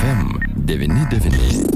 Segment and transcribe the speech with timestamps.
[0.00, 1.68] FM99.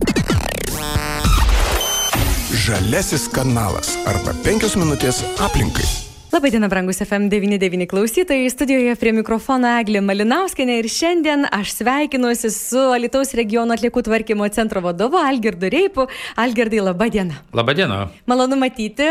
[2.64, 6.04] Žalesis kanalas arba penkios minutės aplinkai.
[6.34, 8.50] Labadiena, brangus FM99 klausytojai.
[8.50, 14.82] Studijoje prie mikrofono Eglė Malinauskinė ir šiandien aš sveikinuosi su Alitaus regiono atliekų tvarkymo centro
[14.82, 16.09] vadovu Algirdu Reipu.
[16.34, 17.38] Algirdai, labadiena.
[17.55, 18.00] Labadiena.
[18.27, 19.06] Malonu matyti,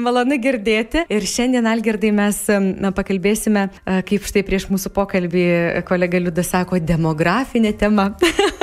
[0.00, 1.04] malonu girdėti.
[1.12, 3.68] Ir šiandien, Algirdai, mes na, pakalbėsime,
[4.08, 5.46] kaip štai prieš mūsų pokalbį
[5.84, 8.14] kolega Liudas sako, demografinė tema.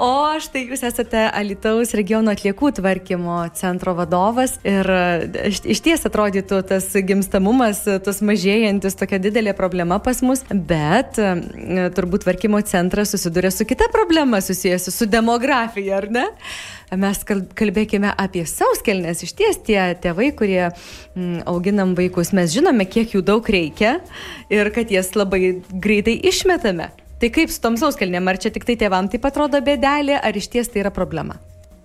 [0.00, 4.88] O štai jūs esate Alitaus regiono atliekų tvarkymo centro vadovas ir
[5.44, 12.62] iš ties atrodytų tas gimstamumas, tas mažėjantis tokia didelė problema pas mus, bet turbūt tvarkymo
[12.64, 16.24] centras susiduria su kita problema susijusi su demografija, ar ne?
[16.96, 17.20] Mes
[17.60, 19.20] kalbėkime apie sauskelnes.
[19.22, 23.98] Iš ties tie tėvai, kurie mm, auginam vaikus, mes žinome, kiek jų daug reikia
[24.48, 26.88] ir kad jas labai greitai išmetame.
[27.20, 30.46] Tai kaip su tom sauskelnėm, ar čia tik tai tėvam taip atrodo bėdelė, ar iš
[30.54, 31.36] ties tai yra problema?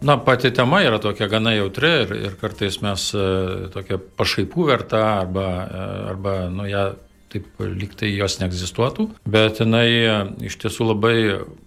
[0.05, 3.25] Na, pati tema yra tokia gana jautri ir, ir kartais mes e,
[3.73, 6.85] tokia pašaipų verta arba, e, arba nu, ją
[7.33, 10.15] taip lygtai jos neegzistuotų, bet jinai e,
[10.51, 11.17] iš tiesų labai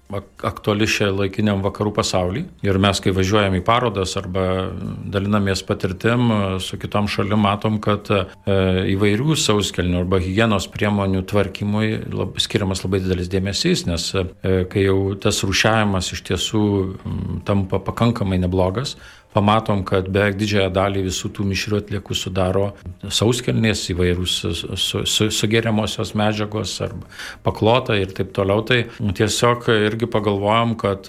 [0.09, 2.45] aktuali šią laikiniam vakarų pasaulį.
[2.65, 4.45] Ir mes, kai važiuojam į parodas arba
[5.13, 6.33] dalinamės patirtim
[6.65, 8.23] su kitom šalim, matom, kad e,
[8.95, 14.25] įvairių sauskelnių arba hygienos priemonių tvarkymui lab, skiriamas labai didelis dėmesys, nes e,
[14.73, 16.65] kai jau tas rušiavimas iš tiesų
[17.49, 18.97] tampa pakankamai neblogas,
[19.33, 22.65] pamatom, kad beveik didžiąją dalį visų tų mišrių atliekų sudaro
[23.13, 27.09] sauskelnės įvairūs su, su, sugeriamosios medžiagos arba
[27.45, 28.65] paklota ir taip toliau.
[28.69, 28.81] Tai
[29.19, 31.09] tiesiog irgi pagalvojom, kad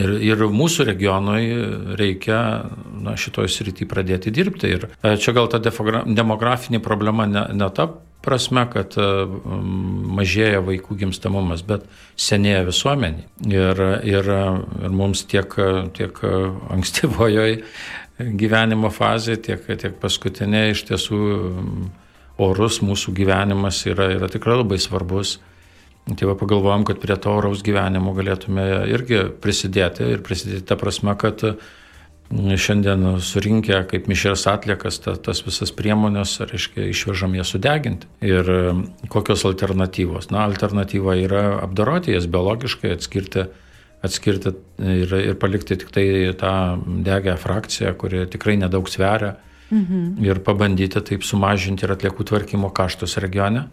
[0.00, 1.44] ir, ir mūsų regionui
[2.00, 2.38] reikia
[3.04, 4.72] na, šitoj srity pradėti dirbti.
[4.72, 4.88] Ir
[5.20, 7.90] čia gal ta demografinė problema ne, ne ta
[8.22, 9.06] prasme, kad e,
[10.16, 11.84] mažėja vaikų gimstamumas, bet
[12.16, 13.26] senėja visuomenė.
[13.50, 14.30] Ir, ir,
[14.86, 15.56] ir mums tiek,
[15.96, 16.22] tiek
[16.72, 17.64] ankstyvojoje
[18.38, 21.18] gyvenimo fazė, tiek, tiek paskutinė iš tiesų
[22.42, 25.40] orus mūsų gyvenimas yra, yra tikrai labai svarbus.
[26.02, 31.14] Tai va pagalvojom, kad prie to oraus gyvenimo galėtume irgi prisidėti ir prisidėti tą prasme,
[31.18, 31.44] kad
[32.32, 38.08] šiandien surinkę kaip mišės atliekas ta, tas visas priemonės, reiškia, išvežam jas sudeginti.
[38.24, 38.50] Ir
[39.12, 40.30] kokios alternatyvos?
[40.32, 43.46] Na, alternatyva yra apdoroti jas biologiškai, atskirti,
[44.02, 46.06] atskirti ir, ir palikti tik tai
[46.40, 46.54] tą
[47.06, 49.36] degę frakciją, kuri tikrai nedaug sveria
[49.72, 50.24] mhm.
[50.24, 53.68] ir pabandyti taip sumažinti ir atliekų tvarkymo kaštus regione.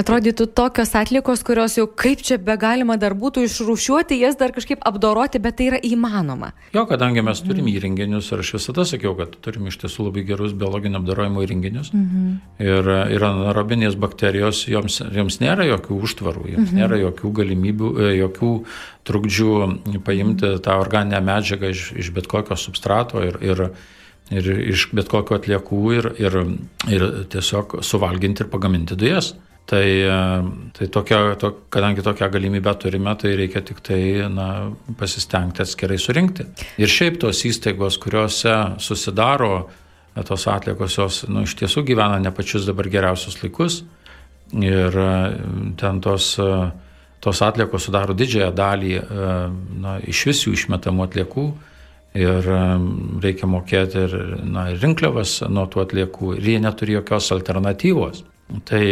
[0.00, 4.82] Atrodytų tokios atlikos, kurios jau kaip čia be galima dar būtų išrūšiuoti, jas dar kažkaip
[4.86, 6.52] apdoroti, bet tai yra įmanoma.
[6.74, 7.76] Jo, kadangi mes turim mhm.
[7.76, 11.92] įrenginius ir aš visada sakiau, kad turim iš tiesų labai gerus biologinio apdorojimo įrenginius.
[11.94, 12.32] Mhm.
[12.66, 16.82] Ir, ir anaerobinės bakterijos, joms, joms nėra jokių užtvarų, joms mhm.
[16.82, 18.52] nėra jokių galimybių, e, jokių
[19.10, 19.54] trukdžių
[20.06, 23.64] paimti tą organinę medžiagą iš, iš bet kokio substrato ir, ir
[24.30, 26.40] ir iš bet kokio atliekų ir, ir,
[26.90, 29.34] ir tiesiog suvalginti ir pagaminti dujas.
[29.70, 29.86] Tai,
[30.74, 34.00] tai tokia, to, kadangi tokią galimybę turime, tai reikia tik tai
[34.32, 34.46] na,
[34.98, 36.48] pasistengti atskirai surinkti.
[36.82, 39.68] Ir šiaip tos įstaigos, kuriuose susidaro
[40.26, 43.84] tos atliekos, jos nu, iš tiesų gyvena ne pačius dabar geriausius laikus.
[44.58, 44.96] Ir
[45.78, 46.32] ten tos,
[47.22, 48.94] tos atliekos sudaro didžiąją dalį
[49.84, 51.46] na, iš vis jų išmetamų atliekų
[52.18, 52.46] ir
[53.22, 58.24] reikia mokėti ir, na, ir rinkliavas nuo tų atliekų ir jie neturi jokios alternatyvos.
[58.66, 58.82] Tai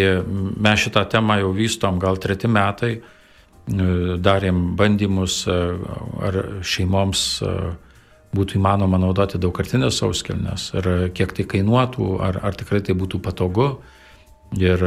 [0.62, 2.92] mes šitą temą jau vystom gal treti metai,
[3.68, 7.24] darėm bandymus, ar šeimoms
[8.34, 13.70] būtų įmanoma naudoti daugkartinės sauskelnes, ar kiek tai kainuotų, ar, ar tikrai tai būtų patogu.
[14.56, 14.80] Ir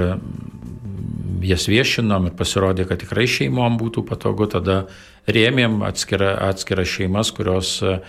[1.46, 4.86] jas viešinom ir pasirodė, kad tikrai šeimom būtų patogu, tada
[5.30, 8.00] rėmėm atskirą, atskirą šeimas, kurios uh,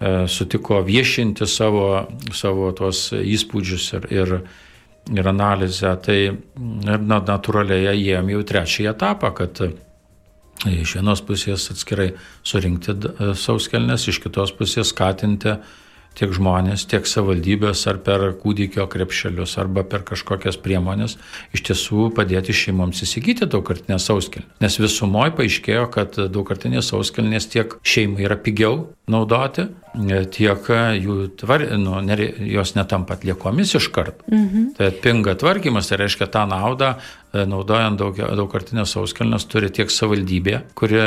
[0.00, 2.04] E, sutiko viešinti savo,
[2.36, 4.32] savo tos įspūdžius ir, ir,
[5.08, 5.94] ir analizę.
[6.04, 6.18] Tai
[7.00, 9.62] na, natūraliai jiem jau trečiąjį etapą, kad
[10.68, 12.10] iš vienos pusės atskirai
[12.44, 15.56] surinkti e, sauskelnes, iš kitos pusės skatinti
[16.16, 21.16] tiek žmonės, tiek savivaldybės ar per kūdikio krepšelius arba per kažkokias priemonės
[21.56, 24.48] iš tiesų padėti šeimoms įsigyti daugkartinės sauskelnes.
[24.64, 29.68] Nes visumoje paaiškėjo, kad daugkartinės sauskelnės tiek šeimai yra pigiau naudoti,
[30.34, 30.66] tiek
[31.00, 32.00] jų tvar, nu,
[32.50, 34.26] jos netampa atliekomis iš karto.
[34.30, 34.72] Mhm.
[34.76, 36.96] Tai atpinga tvarkymas, tai reiškia tą naudą
[37.48, 41.02] naudojant daug, daugkartinės sauskelnes turi tiek savivaldybė, kuri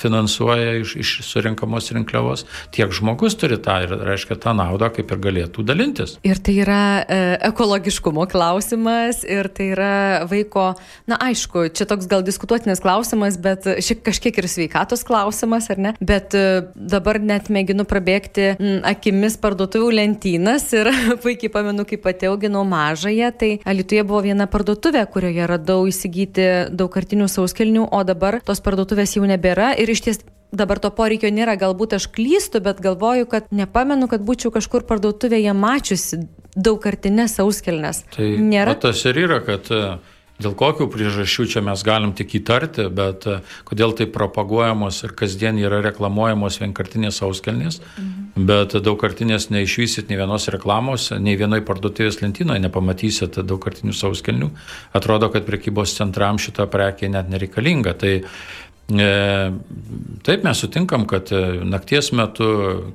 [0.00, 5.22] finansuoja iš, iš surinkamos rinkliavos, tiek žmogus turi tą ir reiškia tą naudą kaip ir
[5.26, 6.16] galėtų dalintis.
[6.26, 7.20] Ir tai yra e,
[7.50, 9.94] ekologiškumo klausimas ir tai yra
[10.30, 10.70] vaiko,
[11.10, 15.94] na aišku, čia toks gal diskutuotinas klausimas, bet šiek kažkiek ir sveikatos klausimas, ar ne?
[16.00, 20.90] Bet e, dabar net mėginu prabėgti m, akimis parduotuvių lentynas ir
[21.24, 27.28] puikiai pamenu, kaip pati auginau mažąją, tai Alituje buvo viena parduotuvė, kurioje radau įsigyti daugkartinių
[27.30, 30.22] sauskelnių, o dabar tos parduotuvės jau nebėra ir iš ties
[30.54, 35.54] dabar to poreikio nėra, galbūt aš klystu, bet galvoju, kad nepamenu, kad būčiau kažkur parduotuvėje
[35.58, 36.24] mačiusi
[36.54, 38.04] daugkartinės sauskelnes.
[38.14, 38.76] Tai nėra.
[38.78, 39.96] Tas ir yra, kad uh,
[40.42, 43.36] Dėl kokių priežasčių čia mes galim tik įtarti, bet e,
[43.68, 48.42] kodėl tai propaguojamos ir kasdien yra reklamuojamos vienkartinės auskelnės, mhm.
[48.48, 54.50] bet daugkartinės neišvysit nei vienos reklamos, nei vienoj parduotuvės lentynoje nepamatysit daugkartinių auskelnių.
[54.98, 57.94] Atrodo, kad prekybos centram šita prekė net nereikalinga.
[58.02, 58.16] Tai
[58.88, 62.48] taip mes sutinkam, kad e, nakties metu,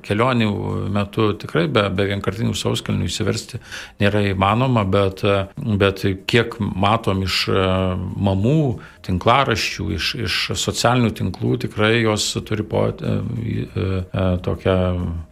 [0.06, 0.50] kelionių
[0.94, 3.58] metu tikrai be, be vienkartinių sauskelnių įsiversti
[4.02, 5.40] nėra įmanoma, bet, e,
[5.80, 8.60] bet kiek matom iš mamų
[9.06, 12.86] tinklaraščių, iš, iš socialinių tinklų, tikrai jos turi po,
[14.46, 14.78] tokią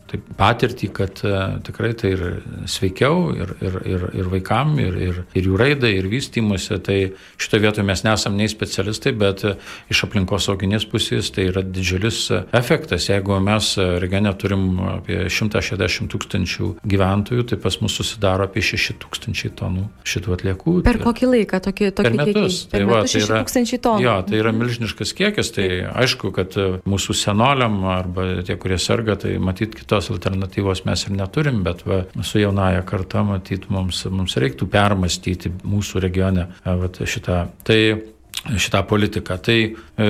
[0.09, 1.35] taip, patirtį, kad e,
[1.67, 2.23] tikrai tai ir
[2.71, 6.79] sveikiau ir, ir, ir, ir vaikam, ir, ir, ir jų raidai, ir vystymuose.
[6.85, 6.99] Tai
[7.41, 9.55] šitoje vietoje mes nesam nei specialistai, bet e,
[9.93, 12.21] iš aplinkos sauginės pusės tai yra didžiulis
[12.57, 13.09] efektas.
[13.11, 14.67] Jeigu mes regione turim
[14.97, 20.79] apie 160 tūkstančių gyventojų, tai pas mus susidaro apie 6 tūkstančiai tonų šitų atliekų.
[20.87, 22.63] Per tai, kokį laiką tokį, tokį per metus?
[22.65, 22.73] Kiekį?
[22.73, 24.05] Per tai, metus va, tai yra, tūkstančiai tonų.
[24.07, 25.53] Jo, tai yra milžiniškas kiekis.
[25.59, 25.69] Tai
[26.05, 26.57] aišku, kad
[26.89, 31.83] mūsų senoliam arba tie, kurie serga, tai matyt kitos kitos alternatyvos mes ir neturim, bet
[31.87, 37.49] va, su jaunaja karta, matyt, mums, mums reiktų permastyti mūsų regione va, šitą.
[37.67, 37.81] Tai
[38.47, 39.39] šitą politiką.
[39.43, 40.09] Tai e,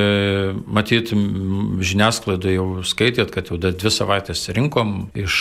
[0.67, 1.13] matyt,
[1.81, 5.41] žiniasklaidoje jau skaitėt, kad jau dvi savaitės rinkom iš,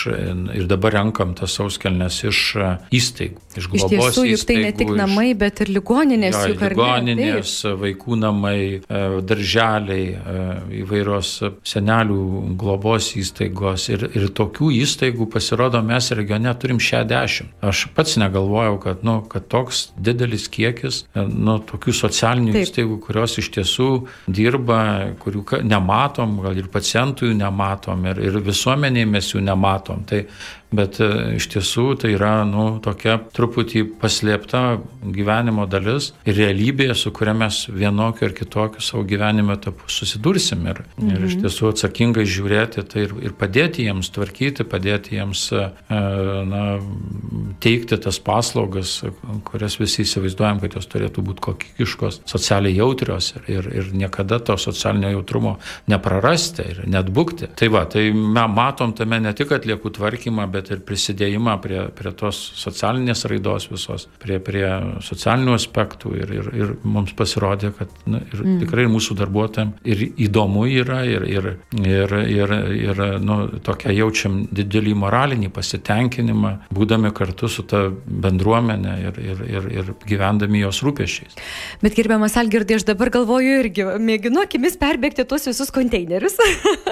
[0.57, 4.47] ir dabar renkam tas sauskelnes iš e, įstaigų, iš globos iš tiesų, įstaigų.
[4.47, 6.39] Tai ne tik namai, bet ir ligoninės.
[6.47, 7.53] Jo, ligoninės,
[7.83, 10.47] vaikų namai, e, darželiai, e,
[10.81, 11.33] įvairios
[11.67, 12.21] senelių
[12.59, 17.53] globos įstaigos ir, ir tokių įstaigų pasirodo mes regione turim 60.
[17.67, 22.67] Aš pats negalvojau, kad, nu, kad toks didelis kiekis nu, tokių socialinių Taip.
[22.67, 28.39] įstaigų įstaigų, kurios iš tiesų dirba, kurių nematom, gal ir pacientų jų nematom, ir, ir
[28.45, 30.05] visuomenėje mes jų nematom.
[30.05, 30.25] Tai
[30.71, 34.79] bet e, iš tiesų tai yra nu, tokia truputį paslėpta
[35.15, 40.83] gyvenimo dalis ir realybė, su kuria mes vienokiu ar kitokiu savo gyvenime etapu susidursim ir,
[40.97, 41.13] mhm.
[41.13, 41.45] ir iš mhm.
[41.45, 45.63] tiesų atsakingai žiūrėti tai ir, ir padėti jiems tvarkyti, padėti jiems e,
[46.51, 46.65] na,
[47.63, 48.99] teikti tas paslaugas,
[49.47, 54.57] kurias visi įsivaizduojam, kad jos turėtų būti kokybiškos, socialiai jautrios ir, ir, ir niekada to
[54.59, 57.53] socialinio jautrumo neprarasti ir net būkti.
[57.57, 61.79] Tai va, tai mes matom tame ne tik atliekų tvarkymą, bet bet ir prisidėjimą prie,
[61.95, 64.65] prie tos socialinės raidos visos, prie, prie
[65.05, 68.59] socialinių aspektų ir, ir, ir mums pasirodė, kad na, ir mm.
[68.63, 71.49] tikrai mūsų darbuotojams ir įdomu yra ir, ir,
[71.81, 79.21] ir, ir, ir nu, tokia jaučiam didelį moralinį pasitenkinimą, būdami kartu su ta bendruomenė ir,
[79.21, 81.37] ir, ir, ir gyvendami jos rūpešiais.
[81.83, 86.37] Bet gerbiamas Algirdai, aš dabar galvoju irgi, mėginu akimis perbėgti tuos visus konteinerius.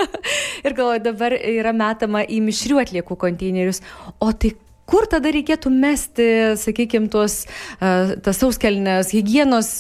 [0.66, 3.82] ir galvoju, dabar yra metama į mišrių atliekų konteinerius konteinerius.
[4.20, 4.56] O tai
[4.86, 7.46] kur tada reikėtų mesti, sakykime, tuos,
[7.80, 9.80] tas sauskelnes, hygienos,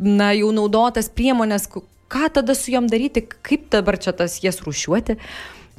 [0.00, 1.68] na, jau naudotas priemonės,
[2.10, 5.18] ką tada su jom daryti, kaip dabar čia tas jas rušiuoti?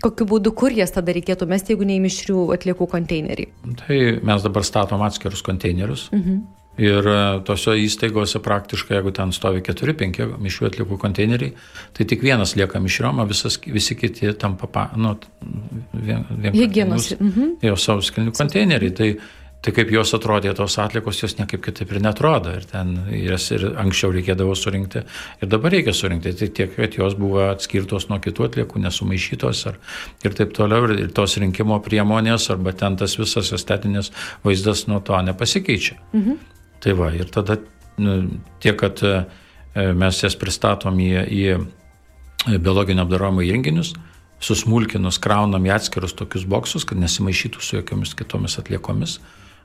[0.02, 3.46] Kokiu būdu, kur jas tada reikėtų mesti, jeigu neįmišrių atliekų konteinerį?
[3.84, 6.10] Tai mes dabar statom atskirus konteinerius.
[6.14, 6.42] Mhm.
[6.82, 11.54] Ir e, tose įstaigose praktiškai, jeigu ten stovi 4-5 mišrių atlikų konteineriai,
[11.98, 15.14] tai tik vienas lieka mišriom, o visas, visi kiti tampa, pa, nu,
[15.94, 17.14] vien, vien hygienos.
[17.20, 17.60] Mhm.
[17.68, 18.96] Jo sauskelnių konteineriai.
[18.98, 19.10] Tai,
[19.62, 22.56] tai kaip jos atrodė tos atlikos, jos niekaip kitaip ir netrodo.
[22.58, 25.04] Ir ten jas ir anksčiau reikėdavo surinkti,
[25.38, 26.34] ir dabar reikia surinkti.
[26.40, 29.78] Tai tiek, kad jos buvo atskirtos nuo kitų atliekų, nesumaišytos ar,
[30.26, 30.90] ir taip toliau.
[30.90, 34.10] Ir, ir tos rinkimo priemonės, arba ten tas visas estetinis
[34.48, 36.00] vaizdas nuo to nepasikeičia.
[36.16, 36.42] Mhm.
[36.82, 37.60] Tai va, ir tada
[38.02, 38.16] nu,
[38.64, 39.14] tiek, kad e,
[39.98, 43.94] mes jas pristatom į, į biologinio apdarojimo įrenginius,
[44.42, 49.20] susmulkinus, kraunam į atskirus tokius boksus, kad nesimaišytų su jokiamis kitomis atliekomis,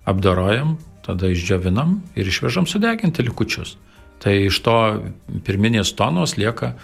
[0.07, 3.77] apdarojam, tada išdžiovinam ir išvežam sudeginti likučius.
[4.23, 4.77] Tai iš to
[5.47, 6.75] pirminės tonos lieka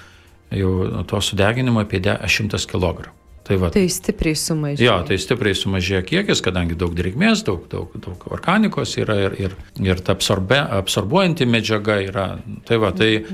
[0.52, 3.12] jau to sudeginimo apie 100 kg.
[3.42, 4.86] Tai, va, Tai stipriai sumažėjo.
[4.86, 9.56] Jo, tai stipriai sumažėjo kiekis, kadangi daug drėgmės, daug, daug, daug organikos yra ir, ir,
[9.82, 12.26] ir ta absorbe, absorbuojanti medžiaga yra.
[12.68, 13.24] Tai va, tai,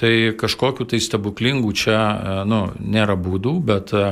[0.00, 4.06] tai kažkokiu tai stebuklingų čia e, nu, nėra būdų, bet e,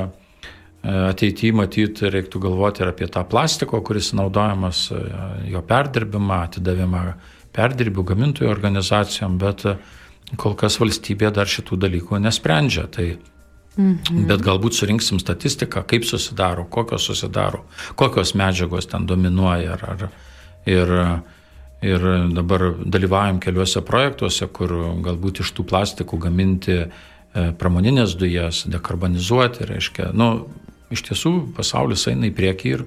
[0.83, 5.01] ateityje matyti reiktų galvoti ir apie tą plastiko, kuris naudojamas, e,
[5.49, 7.05] jo perdirbimą, atidavimą
[7.53, 9.65] perdirbių gamintojų organizacijom, bet
[10.37, 12.85] kol kas valstybė dar šitų dalykų nesprendžia.
[12.93, 13.15] Tai,
[13.77, 14.25] mhm.
[14.29, 17.63] Bet galbūt surinksim statistiką, kaip susidaro, kokios susidaro,
[17.99, 19.77] kokios medžiagos ten dominuoja.
[19.77, 20.09] Ar, ar,
[20.69, 20.93] ir,
[21.83, 26.87] ir dabar dalyvaujam keliuose projektuose, kur galbūt iš tų plastikų gaminti e,
[27.59, 30.47] pramoninės dujas, dekarbonizuoti, reiškia, nu,
[30.93, 32.85] iš tiesų pasaulis eina į priekį ir,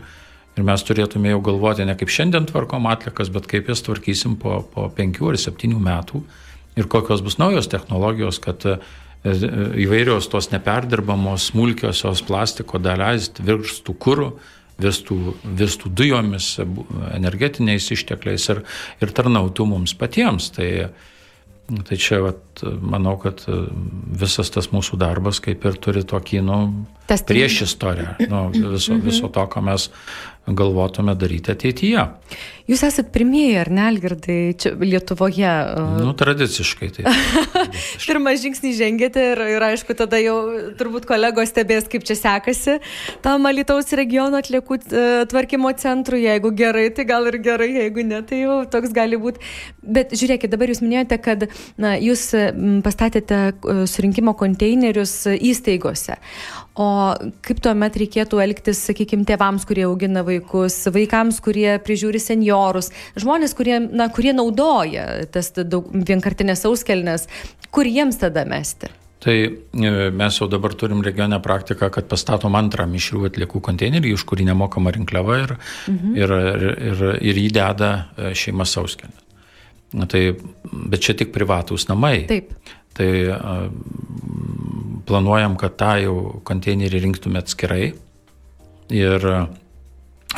[0.56, 4.62] Ir mes turėtume jau galvoti ne kaip šiandien tvarkom atlikas, bet kaip jas tvarkysim po,
[4.72, 6.22] po penkių ar septynių metų
[6.80, 8.64] ir kokios bus naujos technologijos, kad
[9.24, 14.30] įvairios tos neperdirbamos smulkiosios plastiko dalys virstų kūrų,
[14.82, 15.18] virstų,
[15.56, 16.52] virstų dujomis,
[17.16, 18.62] energetiniais ištekliais ir,
[19.02, 20.50] ir tarnautų mums patiems.
[20.54, 20.68] Tai,
[21.88, 26.60] tai čia vat, manau, kad visas tas mūsų darbas kaip ir turi tokį, nu,
[27.08, 28.46] prieš istoriją nu,
[28.76, 29.90] viso, viso to, ką mes
[30.46, 32.04] galvotume daryti ateityje.
[32.66, 35.50] Jūs esat pirmieji, ar ne, Algirdai, čia Lietuvoje?
[36.02, 37.12] Nu, tradiciškai tai.
[38.06, 40.34] Pirmą žingsnį žengėte ir, ir aišku, tada jau
[40.78, 42.78] turbūt kolegos stebės, kaip čia sekasi
[43.22, 46.24] tam Alitaus regiono atliekų e, tvarkymo centrui.
[46.26, 49.42] Jeigu gerai, tai gal ir gerai, jeigu ne, tai jau toks gali būti.
[49.86, 51.46] Bet žiūrėkit, dabar jūs minėjote, kad
[51.78, 52.32] na, jūs
[52.86, 56.18] pastatėte e, surinkimo konteinerius įstaigose.
[56.76, 56.86] O
[57.46, 63.78] kaip tuomet reikėtų elgtis, sakykime, tėvams, kurie augina vaikus, vaikams, kurie prižiūri seniorus, žmonės, kurie,
[63.80, 67.26] na, kurie naudoja tas daug, vienkartinės auskelnes,
[67.72, 68.92] kur jiems tada mesti?
[69.24, 74.26] Tai e, mes jau dabar turim regionę praktiką, kad pastatom antrą mišrių atliekų konteinerį, už
[74.28, 75.54] kurį nemokama rinkliava ir,
[75.88, 76.16] mhm.
[76.20, 79.16] ir, ir, ir, ir jį deda e, šeima sauskelė.
[79.96, 80.22] Tai,
[80.92, 82.26] bet čia tik privatūs namai.
[82.28, 82.52] Taip.
[82.96, 83.08] Tai
[85.06, 87.92] planuojam, kad tą jau konteinerį rinktume atskirai
[88.94, 89.28] ir,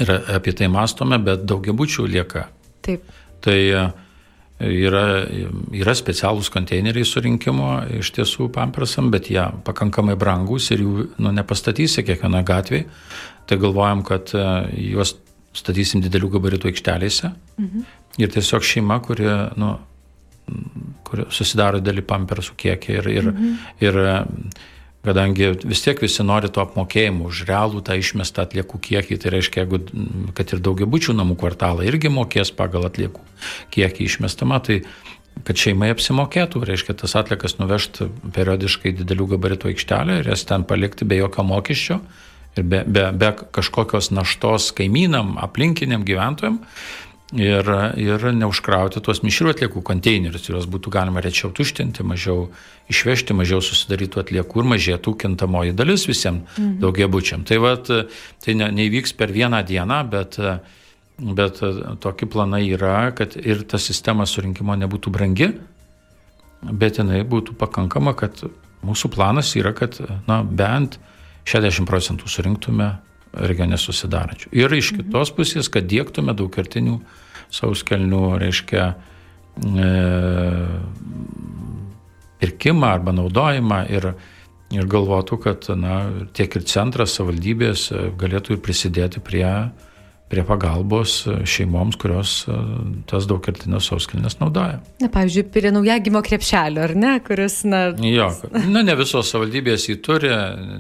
[0.00, 2.46] ir apie tai mastome, bet daugiabučių lieka.
[2.84, 3.08] Taip.
[3.44, 3.58] Tai
[4.58, 5.04] yra,
[5.76, 7.70] yra specialūs konteineriai surinkimo
[8.00, 12.88] iš tiesų pampersam, bet jie pakankamai brangus ir jų nu, nepastatysi kiekvienoje gatvėje.
[13.48, 14.34] Tai galvojam, kad
[14.75, 15.14] juos
[15.56, 17.32] statysim didelių gabaritų aikštelėse.
[17.58, 17.87] Mhm.
[18.18, 19.28] Ir tiesiog šeima, kuri
[19.60, 19.76] nu,
[21.08, 23.54] kur susidaro dėlį pampersų kiekį ir, ir, mhm.
[23.84, 24.00] ir
[25.08, 29.64] kadangi vis tiek visi nori to apmokėjimo už realų tą išmestą atliekų kiekį, tai reiškia,
[29.64, 29.80] jeigu,
[30.36, 33.22] kad ir daugiabučių namų kvartalą irgi mokės pagal atliekų
[33.74, 34.82] kiekį išmestamą, tai
[35.46, 41.06] kad šeimai apsimokėtų, reiškia tas atlikas nuvežti periodiškai didelių gabaritų aikštelę ir jas ten palikti
[41.08, 42.00] be jokio mokesčio
[42.58, 46.58] ir be, be, be kažkokios naštos kaimynam, aplinkiniam gyventojam
[47.37, 47.68] ir,
[48.00, 52.49] ir neužkrauti tuos mišrių atliekų konteinerius, juos būtų galima rečiau tuštinti, mažiau
[52.88, 56.78] išvežti, mažiau susidarytų atliekų ir mažėtų kintamoji dalis visiems mhm.
[56.85, 57.44] daugiabučiam.
[57.49, 57.90] Tai, vat,
[58.44, 60.38] tai ne, neįvyks per vieną dieną, bet,
[61.18, 61.61] bet
[62.04, 65.52] tokie planai yra, kad ir ta sistema surinkimo nebūtų brangi,
[66.64, 68.40] bet jinai būtų pakankama, kad
[68.87, 70.97] mūsų planas yra, kad na, bent
[71.49, 72.94] 60 procentų surinktume
[73.32, 74.50] regione susidarančių.
[74.56, 75.02] Ir iš mhm.
[75.02, 76.99] kitos pusės, kad dėktume daugkartinių
[77.54, 78.88] sauskelnių, reiškia,
[79.58, 79.92] e,
[82.38, 84.12] pirkimą arba naudojimą ir,
[84.75, 86.00] ir galvotų, kad na,
[86.37, 87.88] tiek ir centras, savivaldybės
[88.20, 89.47] galėtų ir prisidėti prie
[90.28, 92.56] prie pagalbos šeimoms, kurios e,
[93.08, 94.82] tas daugkartinės sauskelnes naudoja.
[95.00, 97.87] Na, pavyzdžiui, prie naujagimo krepšelio, ar ne, kuris, na...
[98.04, 98.28] Jo,
[98.68, 100.32] na, ne visos savivaldybės jį turi,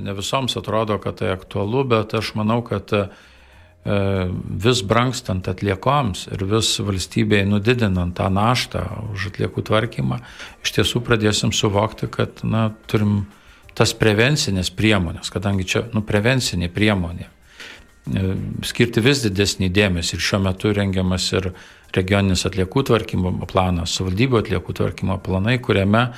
[0.04, 3.06] ne visoms atrodo, kad tai aktualu, bet aš manau, kad e,
[4.68, 10.20] vis brankstant atliekoms ir vis valstybėje nudidinant tą naštą už atliekų tvarkymą,
[10.60, 13.22] iš tiesų pradėsim suvokti, kad na, turim
[13.78, 17.32] tas prevencinės priemonės, kadangi čia nu, prevencinė priemonė
[18.66, 21.52] skirti vis didesnį dėmesį ir šiuo metu rengiamas ir
[21.96, 26.08] regioninis atliekų tvarkymo planas, savaldybių atliekų tvarkymo planai, kuriame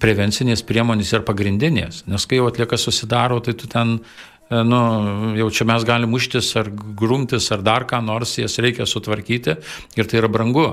[0.00, 3.98] prevencinės priemonės yra pagrindinės, nes kai jau atlieka susidaro, tai tu ten,
[4.48, 4.80] e, nu,
[5.36, 9.56] jau čia mes galim muštis ar grumtis ar dar ką nors, jas reikia sutvarkyti
[9.96, 10.68] ir tai yra brangu.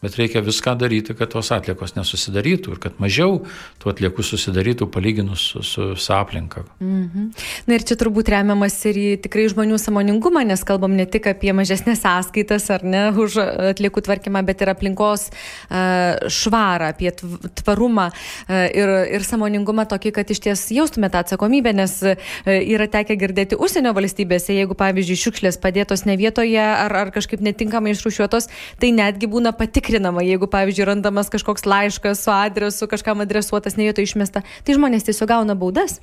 [0.00, 3.42] Bet reikia viską daryti, kad tos atliekos nesusidarytų ir kad mažiau
[3.82, 6.62] tų atliekų susidarytų palyginus su, su, su aplinka.
[6.80, 7.26] Mhm.
[7.68, 11.52] Na ir čia turbūt remiamas ir į tikrai žmonių samoningumą, nes kalbam ne tik apie
[11.52, 13.36] mažesnės sąskaitas ar ne už
[13.74, 17.12] atliekų tvarkymą, bet ir aplinkos uh, švarą, apie
[17.60, 22.16] tvarumą uh, ir, ir samoningumą tokį, kad iš ties jaustumėte tą atsakomybę, nes uh,
[22.48, 27.92] yra tekę girdėti užsienio valstybėse, jeigu pavyzdžiui šiukšlės padėtos ne vietoje ar, ar kažkaip netinkamai
[27.92, 28.48] išrušiuotos,
[28.80, 33.88] tai netgi būna patikrinti tikrinama, jeigu, pavyzdžiui, randamas kažkoks laiškas su adresu, kažkam adresuotas, ne
[33.88, 36.00] vietoje išmesta, tai žmonės tiesiog gauna baudas.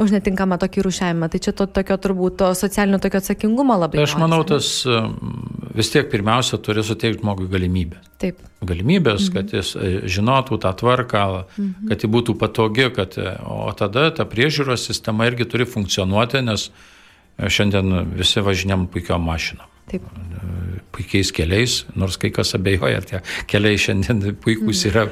[0.00, 1.26] Už netinkamą tokį rušiavimą.
[1.28, 3.98] Tai čia to tokio turbūt to socialinio tokio atsakingumo labai.
[3.98, 5.18] Tai aš manau, tas um,
[5.76, 7.98] vis tiek pirmiausia turi suteikti žmogui galimybę.
[8.22, 8.40] Taip.
[8.64, 9.34] Galimybės, mhm.
[9.34, 11.90] kad jis e, žinotų tą tvarką, mhm.
[11.90, 16.70] kad ji būtų patogi, kad, e, o tada ta priežiūros sistema irgi turi funkcionuoti, nes
[16.70, 19.71] e, šiandien visi važinėm puikiom mašinom.
[19.90, 20.04] Taip.
[20.94, 23.20] Puikiais keliais, nors kai kas abejoja, tie
[23.50, 25.06] keliai šiandien puikūs yra.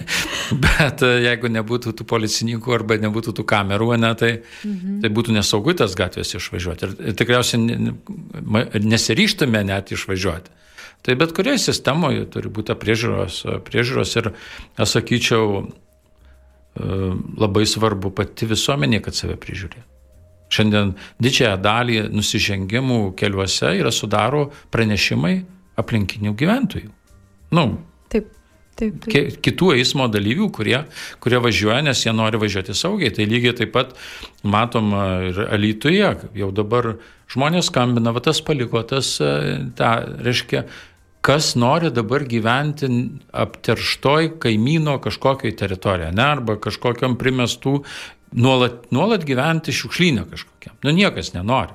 [0.64, 4.32] Bet e, jeigu nebūtų tų policininkų arba nebūtų tų kamerų, ne, tai,
[4.68, 4.98] mhm.
[5.04, 6.90] tai būtų nesaugu tas gatvės išvažiuoti.
[6.90, 10.58] Ir, tikriausiai nesiryštume net išvažiuoti.
[11.02, 14.28] Tai bet kurioje sistemoje turi būti priežiūros, priežiūros ir,
[14.76, 17.00] aš sakyčiau, e,
[17.42, 19.91] labai svarbu pati visuomenė, kad save prižiūrėtų.
[20.52, 20.92] Šiandien
[21.22, 25.38] didžiąją dalį nusižengimų keliuose yra sudaro pranešimai
[25.80, 26.92] aplinkinių gyventojų.
[27.56, 27.66] Nu,
[28.12, 28.30] taip.
[28.72, 29.34] Taip, taip.
[29.44, 30.78] Kitų eismo dalyvių, kurie,
[31.20, 33.12] kurie važiuoja, nes jie nori važiuoti saugiai.
[33.12, 33.92] Tai lygiai taip pat
[34.48, 34.94] matom
[35.28, 36.08] ir Alytuje,
[36.40, 36.94] jau dabar
[37.32, 39.92] žmonės skambina, va tas paliko, tas, e, tą,
[40.24, 40.64] reiškia,
[41.22, 42.88] kas nori dabar gyventi
[43.44, 47.76] apterštoj kaimyno kažkokiai teritorijoje, ne, arba kažkokiam primestų
[48.32, 50.76] nuolat, nuolat gyventi šiukšlynę kažkokiam.
[50.84, 51.74] Nu niekas nenori.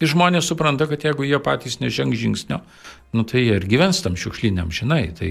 [0.00, 2.60] Ir žmonės supranta, kad jeigu jie patys neženg žingsnio,
[3.16, 5.06] nu tai jie ir gyvens tam šiukšlynėm, žinai.
[5.16, 5.30] Tai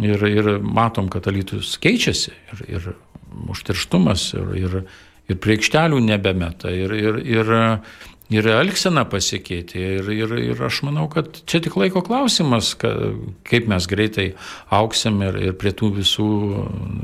[0.00, 2.88] ir, ir matom, kad alytus keičiasi ir, ir
[3.52, 4.78] užterštumas ir, ir,
[5.28, 6.72] ir prie aikštelių nebemeta.
[6.72, 7.52] Ir, ir, ir
[8.32, 9.82] ir elgsena pasikeitė.
[10.00, 12.90] Ir, ir, ir aš manau, kad čia tik laiko klausimas, ka,
[13.46, 14.26] kaip mes greitai
[14.74, 16.28] auksim ir, ir prie tų visų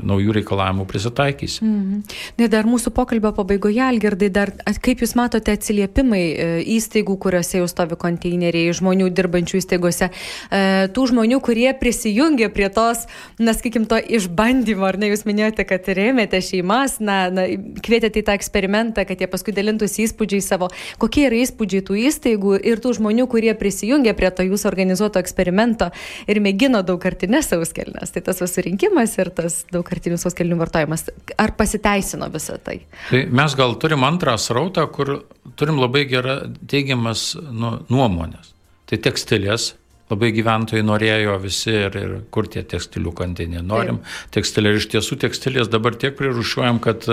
[0.03, 1.67] naujų reikalavimų prisitaikysim.
[1.67, 2.17] -hmm.
[2.37, 4.51] Na, dar mūsų pokalbio pabaigoje, Algirdai, dar
[4.81, 10.09] kaip Jūs matote atsiliepimai e, įstaigų, kuriuose jau stovi konteineriai, žmonių dirbančių įstaigose,
[10.51, 13.07] e, tų žmonių, kurie prisijungia prie tos,
[13.39, 17.47] na, sakykim, to išbandymo, ar ne, Jūs minėjote, kad rėmėte šeimas, na, na
[17.83, 20.69] kvietėte į tą eksperimentą, kad jie paskui dalintųsi įspūdžiai savo.
[20.97, 25.21] Kokie kokie yra įspūdžiai tų įstaigų ir tų žmonių, kurie prisijungė prie to jūsų organizuoto
[25.21, 25.91] eksperimento
[26.25, 28.09] ir mėgino daugkartinės sauskelnes.
[28.15, 31.05] Tai tas susirinkimas ir tas daugkartinių sauskelnių vartojimas.
[31.37, 32.79] Ar pasiteisino visą tai?
[33.11, 35.19] Tai mes gal turim antrą srautą, kur
[35.59, 38.55] turim labai gerą teigiamas nu, nuomonės.
[38.89, 39.75] Tai tekstilės
[40.11, 43.65] labai gyventojai norėjo visi ir, ir kur tie tekstilių konteineriai.
[43.65, 43.99] Norim
[44.33, 47.07] tekstilę ir iš tiesų tekstilės dabar tiek prirušiuojam, kad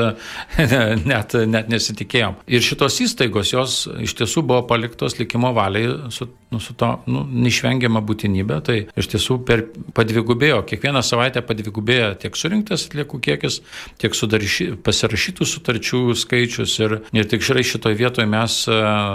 [1.11, 2.40] net, net nesitikėjom.
[2.50, 7.24] Ir šitos įstaigos, jos iš tiesų buvo paliktos likimo valiai su, nu, su to nu,
[7.46, 8.61] neišvengiama būtinybė.
[8.66, 9.64] Tai iš tiesų per
[9.96, 13.61] padvigubėjo, kiekvieną savaitę padvigubėjo tiek surinktas atliekų kiekis,
[14.03, 16.79] tiek sudarši, pasirašytų sutarčių skaičius.
[16.85, 18.62] Ir, ir tik širai šitoje vietoje mes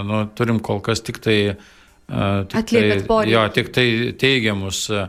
[0.07, 1.39] nu, turim kol kas tik tai
[2.05, 3.33] Atliekat poreikį.
[3.33, 3.85] Jo, tik tai
[4.21, 5.01] teigiamus e,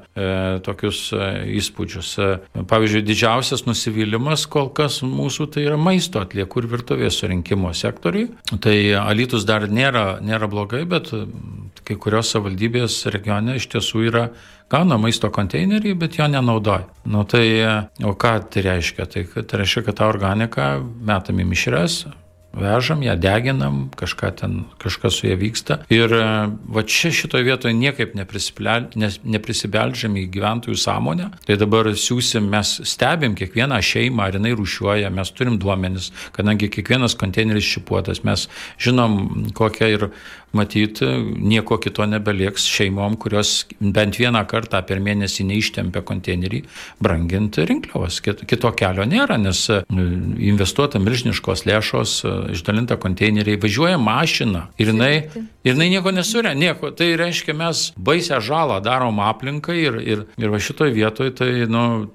[0.65, 1.29] tokius e,
[1.59, 2.13] įspūdžius.
[2.25, 2.29] E,
[2.71, 8.31] pavyzdžiui, didžiausias nusivylimas kol kas mūsų tai yra maisto atliekų ir virtuvės surinkimo sektoriui.
[8.65, 11.13] Tai Alytus dar nėra, nėra blogai, bet
[11.87, 14.29] kai kurios savivaldybės regione iš tiesų yra
[14.73, 16.89] gauna maisto konteinerį, bet jo nenaudoja.
[17.13, 17.45] Nu, tai,
[18.03, 19.07] o ką tai reiškia?
[19.13, 20.71] Tai, tai reiškia, kad tą organiką
[21.07, 22.07] metam į mišres,
[22.57, 25.79] vežam ją, deginam, kažką ten, kažkas su ją vyksta.
[25.93, 26.25] Ir e,
[26.77, 31.31] va čia šitoje vietoje niekaip neprisibeldžiam į gyventojų sąmonę.
[31.47, 37.17] Tai dabar siūsim, mes stebim kiekvieną šeimą, ar jinai rūšiuoja, mes turim duomenis, kadangi kiekvienas
[37.19, 38.49] konteineris šipuotas, mes
[38.83, 39.21] žinom,
[39.57, 40.11] kokia ir
[40.57, 41.01] matyt,
[41.37, 46.63] nieko kito nebelieks šeimom, kurios bent vieną kartą per mėnesį neištempia konteinerį,
[47.03, 48.21] branginti rinkliavas.
[48.23, 49.81] Kito kelio nėra, nes e,
[50.49, 52.17] investuota milžiniškos lėšos,
[52.57, 56.93] išdalinta konteineriai, važiuoja mašina ir jinai, ir jinai nieko nesuria, nieko.
[56.97, 62.07] Tai reiškia, mes baisę žalą darom aplinkai ir, ir, ir va šitoje vietoje tai, nu,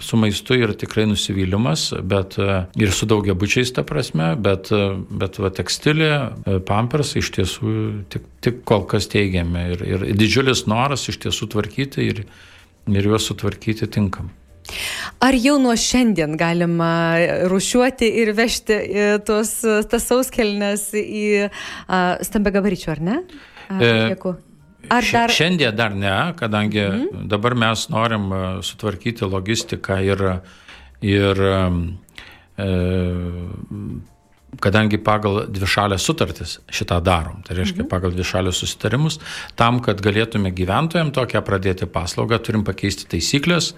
[0.00, 2.36] su maistu yra tikrai nusivylimas, bet
[2.80, 4.70] ir su daugia bučiais ta prasme, bet,
[5.10, 6.10] bet va, tekstilė,
[6.68, 7.74] pampers iš tiesų
[8.12, 12.24] tik, tik kol kas teigiami ir, ir didžiulis noras iš tiesų tvarkyti ir,
[12.88, 14.32] ir juos sutvarkyti tinkam.
[15.20, 16.92] Ar jau nuo šiandien galima
[17.50, 19.56] rušiuoti ir vežti e, tos,
[19.90, 21.50] tas sauskelnes į
[22.26, 23.18] stambę gabaričių, ar ne?
[23.70, 23.90] E,
[24.88, 25.30] Ar dar...
[25.30, 27.26] Šiandien dar ne, kadangi mm.
[27.28, 30.22] dabar mes norim e, sutvarkyti logistiką ir,
[31.04, 31.58] ir e,
[34.60, 39.20] kadangi pagal dvišalę sutartis šitą darom, tai reiškia pagal dvišalius susitarimus,
[39.60, 43.74] tam, kad galėtume gyventojams tokią pradėti paslaugą, turim pakeisti taisyklės,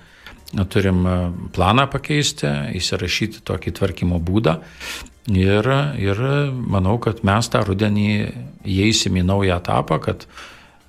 [0.73, 1.19] turim e,
[1.53, 4.61] planą pakeisti, įsirašyti tokį tvarkymo būdą.
[5.31, 5.69] Ir,
[6.03, 6.19] ir
[6.51, 8.09] manau, kad mes tą rudenį
[8.67, 10.31] įeisim į naują etapą, kad e,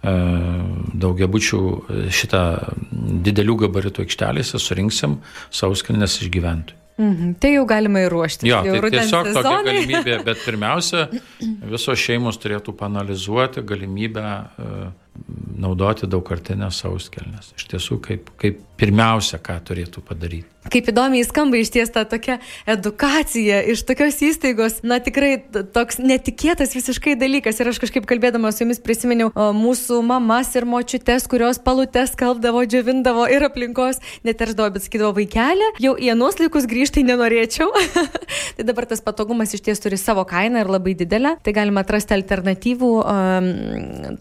[0.03, 2.43] daugiabučių e, šitą
[3.23, 5.19] didelių gabaritų aikštelėse surinksim
[5.53, 6.79] sauskelnes iš gyventojų.
[7.01, 8.45] Mhm, tai jau galima ir ruoštis.
[8.45, 9.71] Jo, tai tiesiog tokia sezonui.
[9.71, 11.07] galimybė, bet pirmiausia,
[11.71, 14.83] visos šeimos turėtų panalizuoti galimybę e,
[15.59, 17.53] naudoti daugkartinės sauskelnes.
[17.57, 20.49] Iš tiesų, kaip, kaip pirmiausia, ką turėtų padaryti.
[20.71, 22.37] Kaip įdomiai skamba iš ties ta tokia
[22.71, 25.35] edukacija iš tokios įstaigos, na tikrai
[25.75, 27.59] toks netikėtas visiškai dalykas.
[27.59, 32.63] Ir aš kažkaip kalbėdama su jumis prisiminiau o, mūsų mamas ir močiutes, kurios palutes kalbdavo,
[32.63, 37.67] džiovindavo ir aplinkos neterždavo, bet sakydavo vaikelė, jau į anuos laikus grįžti nenorėčiau.
[38.55, 41.35] tai dabar tas patogumas iš ties turi savo kainą ir labai didelę.
[41.43, 43.51] Tai galima atrasti alternatyvų, um,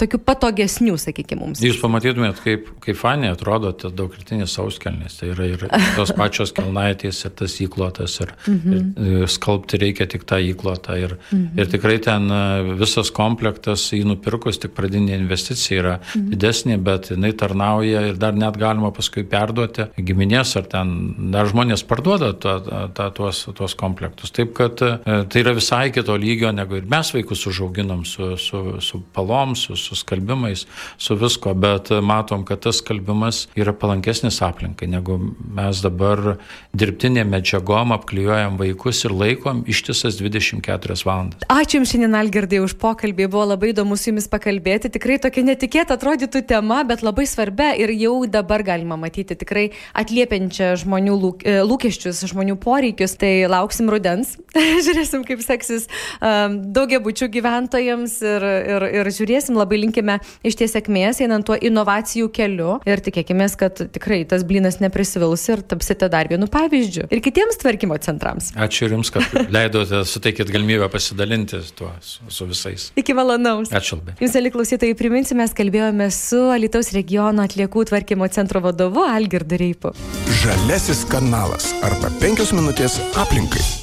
[0.02, 1.62] tokių patogesnių, sakykime, mums.
[1.64, 5.18] Jūs pamatytumėt, kaip, kaip faniai atrodo tas daugkartinės sauskelnės.
[5.20, 5.64] Tai yra ir
[5.96, 8.92] tos pačios kelnaitės, ir tas įklotas, ir, mhm.
[9.22, 10.96] ir skalbti reikia tik tą įklotą.
[11.00, 11.60] Ir, mhm.
[11.60, 12.42] ir tikrai ten e,
[12.80, 16.28] visas komplektas jį nupirkus, tik pradinė investicija yra mhm.
[16.34, 20.94] didesnė, bet jinai tarnauja ir dar net galima paskui perduoti giminės, ar ten
[21.34, 22.58] dar žmonės parduoda tą,
[22.96, 24.32] tą, tuos, tuos komplektus.
[24.34, 28.62] Taip kad e, tai yra visai kito lygio, negu ir mes vaikus užauginom su, su,
[28.84, 30.66] su palom, su, su skalbimais,
[30.98, 35.18] su visko, bet matom, kad tas skalbimas yra palankesnis aplinkai, negu
[35.56, 36.36] mes dabar
[36.76, 41.48] dirbtinė medžiagom apklijuojam vaikus ir laikom ištisas 24 valandas.
[41.52, 43.26] Ačiū Jums šiandien, Algirdai, už pokalbį.
[43.32, 44.90] Buvo labai įdomu su Jumis pakalbėti.
[44.92, 50.72] Tikrai tokia netikėta atrodytų tema, bet labai svarbia ir jau dabar galima matyti tikrai atliepiančią
[50.82, 53.16] žmonių lūk, e, lūkesčius, žmonių poreikius.
[53.20, 54.36] Tai lauksim rudens,
[54.86, 55.88] žiūrėsim, kaip seksis
[56.20, 62.30] um, daugiabučių gyventojams ir, ir, ir žiūrėsim, labai linkime iš ties sėkmės, einant tuo inovacijų
[62.34, 67.58] keliu ir tikėkime, kad tikrai tas blinas neprisivils ir tapsite dar vienu pavyzdžiu ir kitiems
[67.62, 68.52] tvarkymo centrams.
[68.54, 72.90] Ačiū ir Jums, kad leidote, suteikėt galimybę pasidalinti tuo su, su visais.
[72.98, 73.72] Iki malonaus.
[73.74, 74.16] Ačiū labai.
[74.22, 79.94] Jums, ali klausytojai, priminsiu, mes kalbėjome su Alitaus regiono atliekų tvarkymo centro vadovu Algirdu Reipu.
[80.42, 83.81] Žalesis kanalas arba penkios minutės aplinkai.